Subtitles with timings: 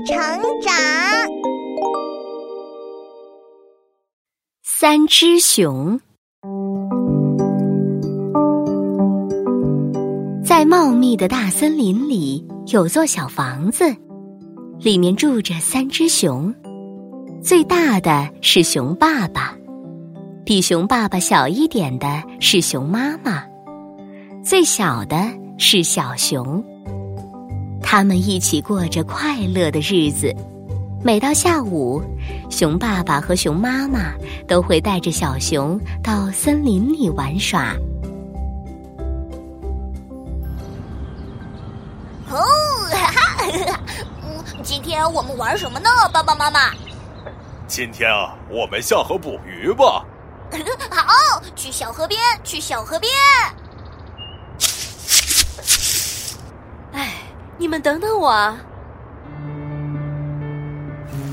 [0.00, 0.16] 成
[0.60, 0.72] 长。
[4.62, 5.98] 三只熊
[10.44, 13.84] 在茂密的大森林里有座小房子，
[14.78, 16.54] 里面住着三只熊。
[17.42, 19.56] 最大的是熊爸爸，
[20.44, 23.44] 比熊爸爸小一点的是熊妈妈，
[24.44, 25.16] 最小的
[25.56, 26.62] 是小熊。
[27.96, 30.34] 他们一起过着快乐的日子。
[31.00, 32.02] 每到下午，
[32.50, 34.12] 熊爸爸和熊妈妈
[34.48, 37.72] 都会带着小熊到森林里玩耍。
[42.28, 42.42] 哦，
[42.90, 43.80] 哈哈，
[44.24, 46.72] 嗯，今天我们玩什么呢，爸爸妈妈？
[47.68, 50.04] 今天啊，我们下河捕鱼吧。
[50.90, 53.12] 好，去小河边，去小河边。
[57.56, 58.54] 你们等等我！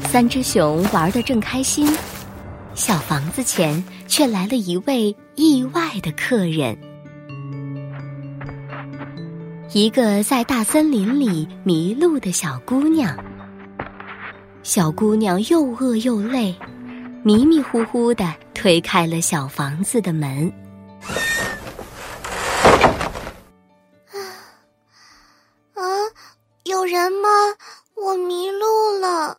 [0.05, 1.87] 三只熊玩的正开心，
[2.75, 6.77] 小房子前却来了一位意外的客人，
[9.73, 13.17] 一个在大森林里迷路的小姑娘。
[14.63, 16.53] 小姑娘又饿又累，
[17.23, 20.51] 迷迷糊糊的推开了小房子的门。
[26.91, 27.29] 人吗？
[27.95, 29.37] 我迷路了。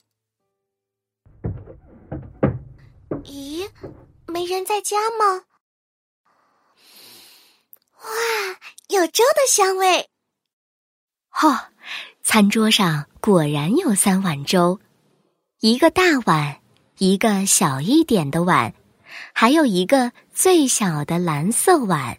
[3.24, 3.68] 咦，
[4.26, 5.42] 没人在家吗？
[8.00, 8.10] 哇，
[8.88, 10.08] 有粥的香味！
[11.28, 11.70] 哈，
[12.22, 14.80] 餐桌上果然有三碗粥。
[15.60, 16.58] 一个大碗，
[16.96, 18.72] 一个小一点的碗，
[19.34, 22.18] 还有一个最小的蓝色碗。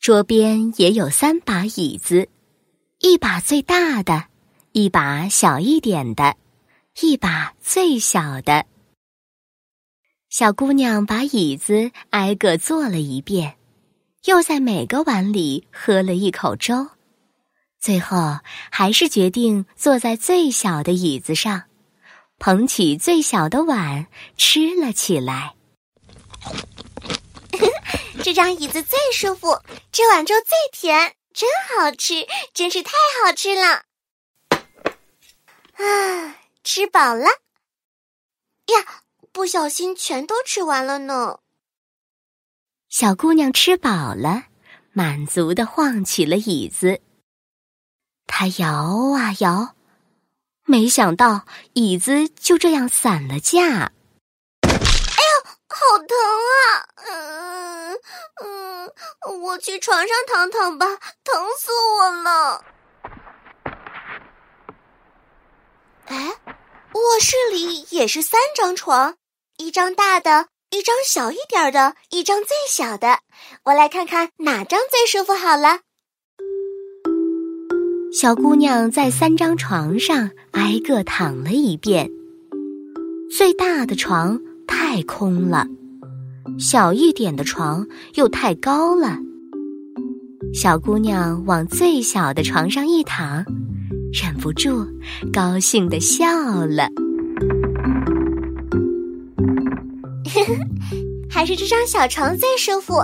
[0.00, 2.28] 桌边也有三把椅子，
[3.02, 4.26] 一把最大的，
[4.72, 6.36] 一把小一点的，
[7.00, 8.66] 一把最小的。
[10.28, 13.56] 小姑娘把椅子挨个坐了一遍，
[14.24, 16.88] 又在每个碗里喝了一口粥，
[17.80, 18.38] 最后
[18.70, 21.62] 还是决定坐在最小的椅子上。
[22.38, 25.54] 捧起最小的碗吃了起来。
[28.22, 29.58] 这张椅子最舒服，
[29.90, 32.92] 这碗粥最甜，真好吃，真是太
[33.24, 33.84] 好吃了！
[35.74, 37.24] 啊，吃饱了
[38.66, 39.02] 呀，
[39.32, 41.38] 不小心全都吃完了呢。
[42.88, 44.44] 小姑娘吃饱了，
[44.92, 47.00] 满足的晃起了椅子，
[48.26, 49.76] 她摇啊摇。
[50.64, 53.92] 没想到椅子就这样散了架，
[54.62, 56.16] 哎呦，好疼
[56.50, 56.88] 啊！
[56.96, 57.39] 嗯嗯，
[59.50, 60.86] 我去床上躺躺吧，
[61.24, 62.64] 疼死我了。
[66.06, 66.32] 哎，
[66.94, 69.16] 卧室里也是三张床，
[69.56, 73.18] 一张大的，一张小一点的，一张最小的。
[73.64, 75.80] 我来看看哪张最舒服好了。
[78.12, 82.08] 小姑娘在三张床上挨个躺了一遍。
[83.36, 85.66] 最大的床太空了，
[86.56, 87.84] 小一点的床
[88.14, 89.18] 又太高了。
[90.52, 93.44] 小姑娘往最小的床上一躺，
[94.12, 94.86] 忍不住
[95.32, 96.26] 高兴的笑
[96.66, 96.88] 了。
[101.30, 102.94] 还是这张小床最舒服，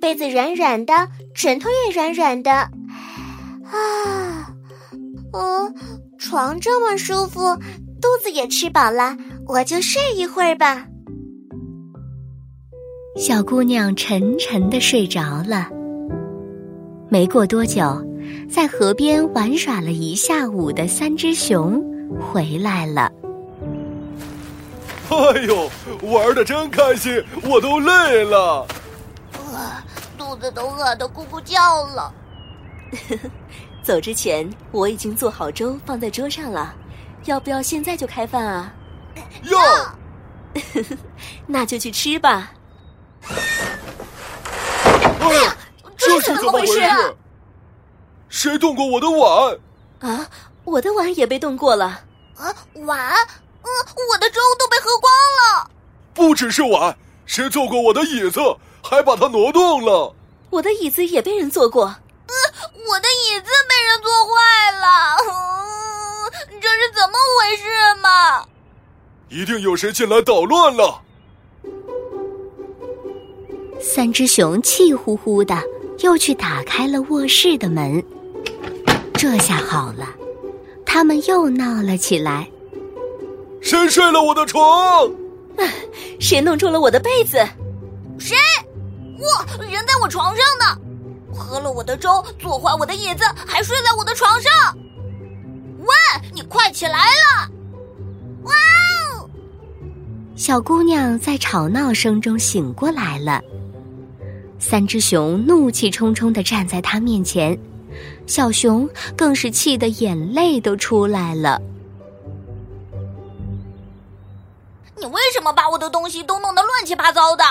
[0.00, 2.70] 被子软软的，枕头也软软的，啊。
[5.32, 5.72] 哦，
[6.18, 7.56] 床这么舒服，
[8.00, 9.16] 肚子也吃饱了，
[9.46, 10.86] 我就睡一会儿吧。
[13.16, 15.70] 小姑娘沉沉的睡着了。
[17.08, 18.04] 没过多久，
[18.50, 21.80] 在河边玩耍了一下午的三只熊
[22.20, 23.12] 回来了。
[25.08, 25.70] 哎呦，
[26.02, 28.66] 玩的真开心，我都累了，
[29.54, 29.84] 啊，
[30.18, 32.12] 肚子都饿得咕咕叫了。
[33.84, 36.74] 走之前，我已经做好粥放在桌上了，
[37.26, 38.72] 要不要现在就开饭啊？
[39.44, 39.60] 要，
[41.46, 42.50] 那就去吃吧。
[45.20, 45.56] 哎呀，
[46.20, 46.80] 这是怎么回事？
[48.28, 49.58] 谁动过我的碗？
[50.00, 50.28] 啊，
[50.64, 52.02] 我的碗也被动过了。
[52.36, 53.14] 啊，碗？
[53.62, 53.68] 嗯，
[54.10, 55.70] 我的粥都被喝光了。
[56.14, 58.40] 不只是碗，谁坐过我的椅子，
[58.82, 60.14] 还把它挪动了？
[60.50, 61.84] 我的椅子也被人坐过。
[62.88, 65.16] 我的椅子被人坐坏了，
[66.60, 68.46] 这是怎么回事嘛？
[69.28, 71.02] 一定有谁进来捣乱了。
[73.80, 75.54] 三只熊气呼呼的，
[76.00, 78.02] 又去打开了卧室的门。
[79.14, 80.06] 这下好了，
[80.84, 82.48] 他他们又闹了起来。
[83.60, 85.06] 谁睡了我的床？
[86.18, 87.36] 谁弄皱了我的被子？
[88.18, 88.34] 谁？
[89.18, 91.36] 哇，人在我床上呢！
[91.36, 94.50] 喝了我的粥，坐坏我的椅子，还睡在我的床上。
[95.80, 95.94] 喂，
[96.32, 97.50] 你快起来了！
[98.44, 98.52] 哇
[99.18, 99.28] 哦！
[100.34, 103.42] 小姑娘在吵闹声中醒过来了。
[104.68, 107.56] 三只熊怒气冲冲的站在他面前，
[108.26, 111.62] 小熊更是气得眼泪都出来了。
[114.96, 117.44] 你为什么把我的东西都弄得乱七八糟的？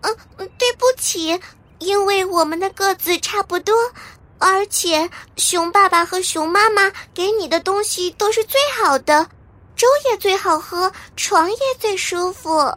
[0.00, 0.16] 嗯，
[0.56, 1.38] 对不起，
[1.78, 3.74] 因为我们的个子差不多，
[4.38, 9.28] 而且熊爸爸和熊妈妈给你的东西都是最好的，
[9.76, 12.74] 粥也最好喝，床也最舒服。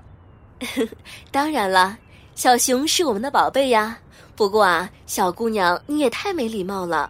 [1.31, 1.97] 当然了，
[2.37, 3.97] 小熊是我们的宝贝呀。
[4.35, 7.09] 不过啊，小姑娘你也太没礼貌了。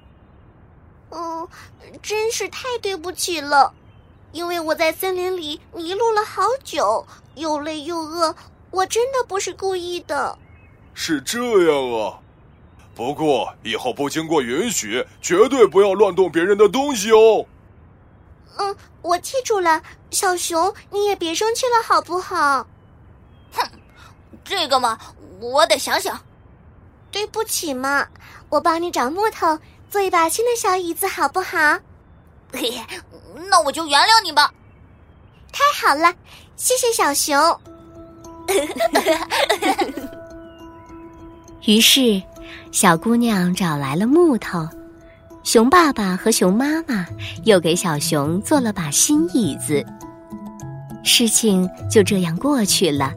[1.09, 1.45] 嗯，
[2.01, 3.73] 真是太对不起了。
[4.31, 8.33] 因为我在森林里迷路了好久，又累又饿，
[8.71, 10.39] 我真的不是故意的。
[10.93, 11.39] 是这
[11.69, 12.19] 样啊，
[12.95, 17.45] 不过以后不经过允许，绝对不要乱动别人的东西哦。
[18.55, 22.65] 嗯，我记住了，小熊，你也别生气了，好不好？
[23.51, 23.69] 哼，
[24.47, 24.97] 这个嘛，
[25.39, 26.19] 我得想想。
[27.11, 28.05] 对不起嘛，
[28.49, 29.57] 我帮你找木头，
[29.89, 31.57] 做一把新的小椅子，好不好？
[32.51, 32.73] 嘿，
[33.49, 34.51] 那我就原谅你吧。
[35.51, 36.13] 太好了，
[36.55, 37.37] 谢谢小熊。
[41.65, 42.21] 于是，
[42.71, 44.67] 小姑娘找来了木头，
[45.43, 47.05] 熊爸爸和熊妈妈
[47.45, 49.85] 又给小熊做了把新椅子。
[51.03, 53.13] 事情就这样过去了，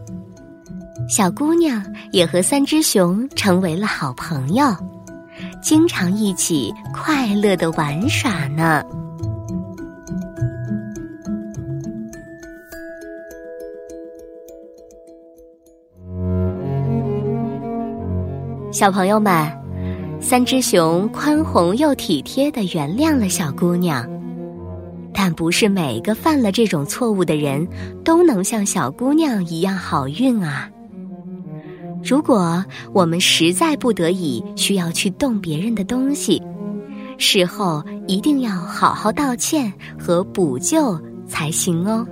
[1.09, 4.65] 小姑娘也和三只熊成为了好朋友，
[5.61, 8.83] 经常一起快乐的玩耍呢。
[18.73, 19.51] 小朋友们，
[20.21, 24.09] 三只熊宽宏又体贴的原谅了小姑娘，
[25.13, 27.67] 但不是每个犯了这种错误的人
[28.05, 30.71] 都能像小姑娘一样好运啊。
[32.03, 36.43] 如果我们实在不得已需要去动别人的东西，
[37.19, 40.99] 事后一定要好好道歉和补救
[41.29, 42.07] 才行哦。